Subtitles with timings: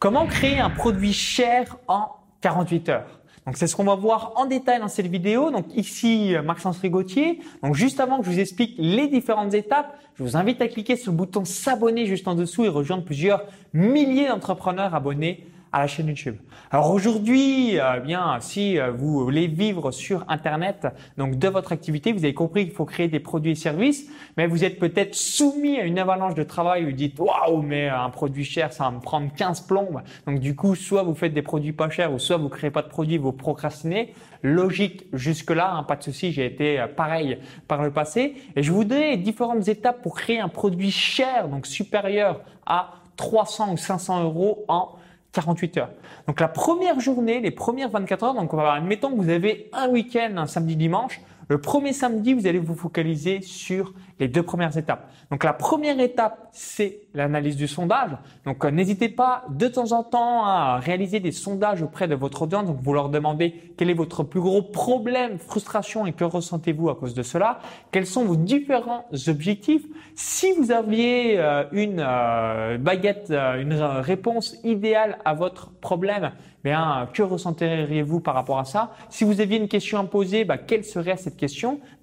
[0.00, 2.08] Comment créer un produit cher en
[2.40, 5.50] 48 heures donc c'est ce qu'on va voir en détail dans cette vidéo.
[5.50, 7.40] Donc ici Maxence Rigotier.
[7.62, 10.94] Donc juste avant que je vous explique les différentes étapes, je vous invite à cliquer
[10.94, 15.86] sur le bouton s'abonner juste en dessous et rejoindre plusieurs milliers d'entrepreneurs abonnés à la
[15.86, 16.36] chaîne YouTube.
[16.70, 22.12] Alors aujourd'hui, euh, bien, si euh, vous voulez vivre sur Internet, donc de votre activité,
[22.12, 25.78] vous avez compris qu'il faut créer des produits et services, mais vous êtes peut-être soumis
[25.78, 29.00] à une avalanche de travail vous dites waouh, mais un produit cher, ça va me
[29.00, 30.02] prendre 15 plombes.
[30.26, 32.82] Donc du coup, soit vous faites des produits pas chers, ou soit vous créez pas
[32.82, 34.14] de produits, vous procrastinez.
[34.42, 38.34] Logique jusque là, hein, pas de souci, j'ai été euh, pareil par le passé.
[38.56, 43.72] Et je vous donne différentes étapes pour créer un produit cher, donc supérieur à 300
[43.72, 44.90] ou 500 euros en
[45.32, 45.90] 48 heures.
[46.26, 50.36] Donc la première journée, les premières 24 heures, donc admettons que vous avez un week-end,
[50.36, 51.20] un samedi, dimanche,
[51.50, 55.10] le premier samedi, vous allez vous focaliser sur les deux premières étapes.
[55.32, 58.10] Donc la première étape, c'est l'analyse du sondage.
[58.44, 62.42] Donc euh, n'hésitez pas de temps en temps à réaliser des sondages auprès de votre
[62.42, 62.66] audience.
[62.66, 66.94] Donc vous leur demandez quel est votre plus gros problème, frustration et que ressentez-vous à
[66.94, 67.58] cause de cela.
[67.90, 69.82] Quels sont vos différents objectifs?
[70.14, 76.30] Si vous aviez euh, une euh, baguette, une réponse idéale à votre problème,
[76.62, 78.92] bien, que ressenteriez-vous par rapport à ça?
[79.08, 81.36] Si vous aviez une question à poser, bah, quelle serait cette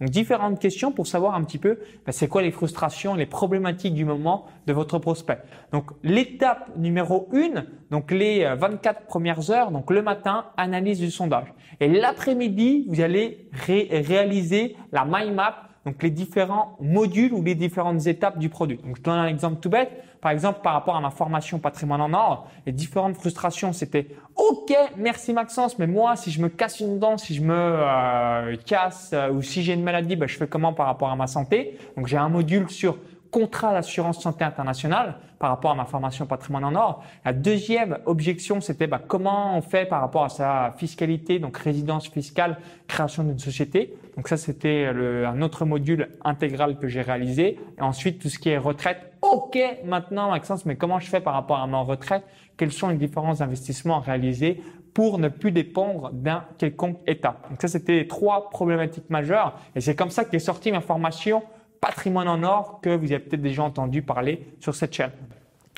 [0.00, 3.94] Donc différentes questions pour savoir un petit peu bah, c'est quoi les frustrations, les problématiques
[3.94, 5.38] du moment de votre prospect.
[5.72, 11.10] Donc l'étape numéro une, donc les 24 euh, premières heures, donc le matin, analyse du
[11.10, 11.52] sondage.
[11.80, 18.06] Et l'après-midi, vous allez réaliser la mind map donc les différents modules ou les différentes
[18.08, 18.78] étapes du produit.
[18.84, 20.02] Donc je donne un exemple tout bête.
[20.20, 24.74] Par exemple, par rapport à ma formation patrimoine en or, les différentes frustrations, c'était OK,
[24.96, 29.12] merci Maxence, mais moi, si je me casse une dent, si je me euh, casse
[29.12, 31.78] euh, ou si j'ai une maladie, ben, je fais comment par rapport à ma santé?
[31.96, 32.98] Donc j'ai un module sur
[33.36, 37.04] contrat d'assurance santé internationale par rapport à ma formation patrimoine en or.
[37.22, 42.08] La deuxième objection, c'était bah, comment on fait par rapport à sa fiscalité, donc résidence
[42.08, 42.56] fiscale,
[42.88, 43.94] création d'une société.
[44.16, 47.58] Donc ça, c'était un autre module intégral que j'ai réalisé.
[47.76, 49.12] Et ensuite, tout ce qui est retraite.
[49.20, 52.24] OK, maintenant, Maxence, mais comment je fais par rapport à ma retraite?
[52.56, 54.62] Quels sont les différents investissements à réaliser
[54.94, 57.36] pour ne plus dépendre d'un quelconque État?
[57.50, 59.58] Donc ça, c'était les trois problématiques majeures.
[59.74, 61.42] Et c'est comme ça qu'est sortie ma formation
[61.80, 65.12] patrimoine en or que vous avez peut-être déjà entendu parler sur cette chaîne.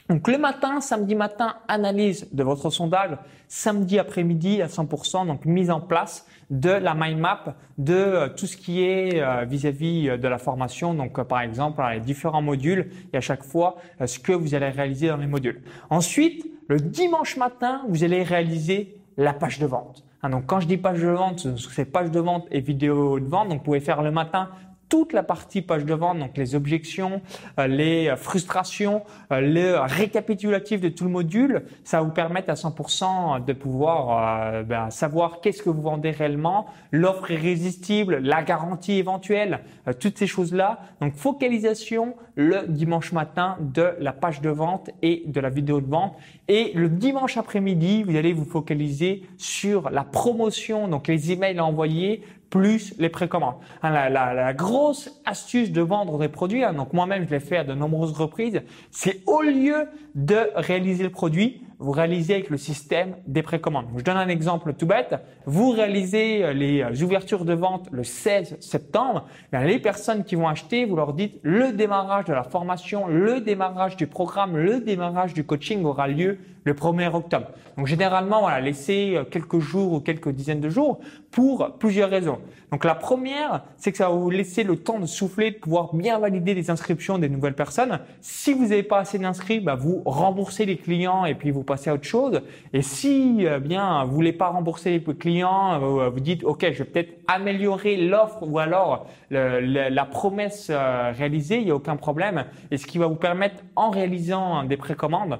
[0.09, 3.11] Donc le matin, samedi matin, analyse de votre sondage.
[3.47, 8.47] Samedi après-midi à 100%, donc mise en place de la mind map, de euh, tout
[8.47, 10.95] ce qui est euh, vis-à-vis de la formation.
[10.95, 14.71] Donc euh, par exemple, les différents modules et à chaque fois ce que vous allez
[14.71, 15.61] réaliser dans les modules.
[15.91, 20.05] Ensuite, le dimanche matin, vous allez réaliser la page de vente.
[20.23, 23.27] Hein, donc quand je dis page de vente, c'est page de vente et vidéo de
[23.27, 23.49] vente.
[23.49, 24.49] Donc vous pouvez faire le matin
[24.89, 27.21] toute la partie page de vente, donc les objections,
[27.59, 32.55] euh, les frustrations, euh, le récapitulatif de tout le module, ça va vous permettre à
[32.55, 38.95] 100% de pouvoir euh, ben, savoir qu'est-ce que vous vendez réellement, l'offre irrésistible, la garantie
[38.95, 39.61] éventuelle,
[40.01, 40.81] toutes ces choses-là.
[41.01, 45.89] Donc focalisation le dimanche matin de la page de vente et de la vidéo de
[45.89, 46.17] vente.
[46.47, 51.65] Et le dimanche après-midi, vous allez vous focaliser sur la promotion, donc les emails à
[51.65, 53.57] envoyer, plus les précommandes.
[53.83, 57.59] Hein, la, la, grosse astuce de vendre des produits, hein, donc moi-même je l'ai fait
[57.59, 62.57] à de nombreuses reprises, c'est au lieu de réaliser le produit, vous réalisez avec le
[62.57, 63.87] système des précommandes.
[63.97, 65.15] Je donne un exemple tout bête.
[65.47, 69.27] Vous réalisez euh, les euh, ouvertures de vente le 16 septembre.
[69.53, 73.97] les personnes qui vont acheter, vous leur dites le démarrage de la formation, le démarrage
[73.97, 77.47] du programme, le démarrage du coaching aura lieu le 1er octobre.
[77.77, 80.99] Donc généralement, voilà, laissez euh, quelques jours ou quelques dizaines de jours
[81.31, 82.41] pour plusieurs raisons.
[82.73, 85.95] Donc la première, c'est que ça va vous laisser le temps de souffler, de pouvoir
[85.95, 88.01] bien valider les inscriptions des nouvelles personnes.
[88.21, 91.91] Si vous n'avez pas assez d'inscrits, bah, vous remboursez les clients et puis vous passez
[91.91, 92.43] à autre chose.
[92.73, 96.79] Et si euh, bien vous voulez pas rembourser les clients, euh, vous dites ok, je
[96.79, 102.47] vais peut-être améliorer l'offre ou alors la promesse réalisée, il n'y a aucun problème.
[102.71, 105.39] Et ce qui va vous permettre en réalisant des précommandes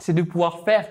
[0.00, 0.86] c'est de pouvoir faire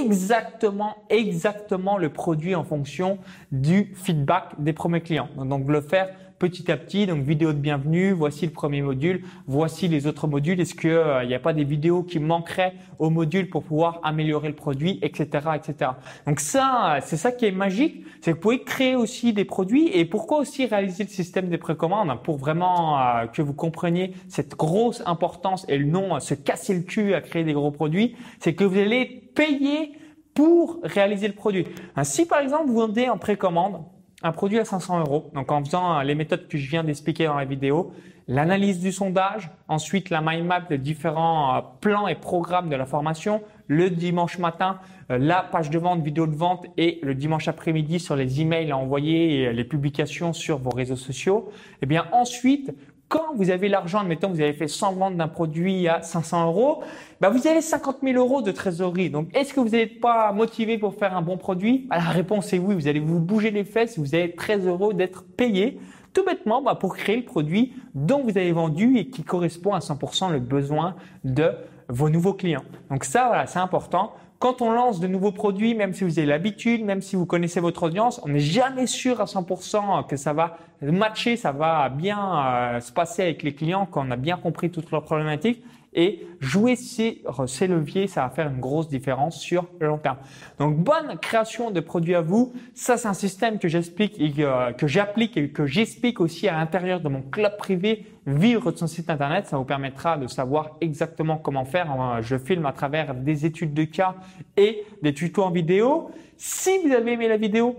[0.00, 3.18] exactement, exactement le produit en fonction
[3.52, 5.28] du feedback des premiers clients.
[5.36, 7.06] Donc, le faire petit à petit.
[7.06, 10.60] Donc vidéo de bienvenue, voici le premier module, voici les autres modules.
[10.60, 14.48] Est-ce qu'il euh, n'y a pas des vidéos qui manqueraient au module pour pouvoir améliorer
[14.48, 15.92] le produit, etc., etc.
[16.26, 19.88] Donc ça, c'est ça qui est magique, c'est que vous pouvez créer aussi des produits.
[19.88, 24.56] Et pourquoi aussi réaliser le système des précommandes pour vraiment euh, que vous compreniez cette
[24.56, 28.16] grosse importance et le nom euh, se casser le cul à créer des gros produits,
[28.38, 29.92] c'est que vous allez payer
[30.34, 31.66] pour réaliser le produit.
[32.04, 33.82] Si par exemple vous vendez en précommande,
[34.22, 35.30] un produit à 500 euros.
[35.34, 37.92] Donc en faisant euh, les méthodes que je viens d'expliquer dans la vidéo,
[38.26, 42.86] l'analyse du sondage, ensuite la mind map des différents euh, plans et programmes de la
[42.86, 44.80] formation, le dimanche matin
[45.10, 48.72] euh, la page de vente, vidéo de vente et le dimanche après-midi sur les emails
[48.72, 51.50] à envoyer et les publications sur vos réseaux sociaux.
[51.50, 52.74] Et eh bien ensuite,
[53.08, 56.82] quand vous avez l'argent, admettons vous avez fait 100 ventes d'un produit à 500 euros,
[57.20, 59.08] bah vous avez 50 000 euros de trésorerie.
[59.08, 61.86] Donc, est-ce que vous n'êtes pas motivé pour faire un bon produit?
[61.88, 62.74] Bah, La réponse est oui.
[62.74, 65.80] Vous allez vous bouger les fesses, vous allez être très heureux d'être payé
[66.12, 69.78] tout bêtement bah, pour créer le produit dont vous avez vendu et qui correspond à
[69.78, 71.52] 100% le besoin de
[71.88, 72.64] vos nouveaux clients.
[72.90, 74.12] Donc ça, voilà, c'est important.
[74.38, 77.58] Quand on lance de nouveaux produits, même si vous avez l'habitude, même si vous connaissez
[77.58, 82.18] votre audience, on n'est jamais sûr à 100% que ça va matcher, ça va bien
[82.18, 85.62] euh, se passer avec les clients, quand on a bien compris toutes leurs problématiques
[85.94, 90.18] et jouer ces, ces leviers, ça va faire une grosse différence sur le long terme.
[90.58, 92.52] Donc, bonne création de produits à vous.
[92.74, 97.00] Ça, c'est un système que j'explique et que, j'applique et que j'explique aussi à l'intérieur
[97.00, 99.46] de mon club privé Vivre de son site internet.
[99.46, 102.20] Ça vous permettra de savoir exactement comment faire.
[102.20, 104.16] Je filme à travers des études de cas
[104.58, 106.10] et des tutos en vidéo.
[106.36, 107.74] Si vous avez aimé la vidéo,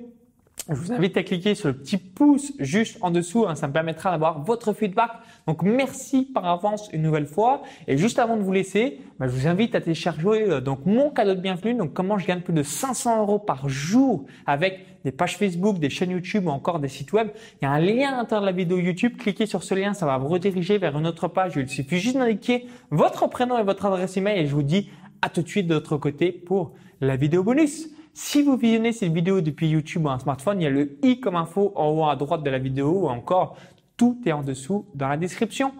[0.67, 3.45] je vous invite à cliquer sur le petit pouce juste en dessous.
[3.47, 5.11] Hein, ça me permettra d'avoir votre feedback.
[5.47, 7.63] Donc merci par avance une nouvelle fois.
[7.87, 11.09] Et juste avant de vous laisser, bah, je vous invite à télécharger euh, donc mon
[11.09, 11.73] cadeau de bienvenue.
[11.73, 15.89] Donc comment je gagne plus de 500 euros par jour avec des pages Facebook, des
[15.89, 17.29] chaînes YouTube ou encore des sites web.
[17.61, 19.17] Il y a un lien à l'intérieur de la vidéo YouTube.
[19.17, 21.53] Cliquez sur ce lien, ça va vous rediriger vers une autre page.
[21.55, 24.89] Il suffit juste d'indiquer votre prénom et votre adresse email et je vous dis
[25.21, 27.89] à tout de suite de l'autre côté pour la vidéo bonus.
[28.21, 31.21] Si vous visionnez cette vidéo depuis YouTube ou un smartphone, il y a le i
[31.21, 33.55] comme info en haut à droite de la vidéo ou encore
[33.95, 35.71] tout est en dessous dans la description.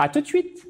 [0.00, 0.68] À tout de suite